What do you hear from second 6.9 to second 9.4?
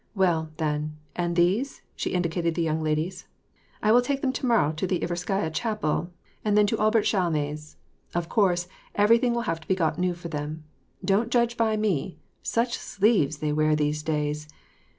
Chalme's. Of course, everything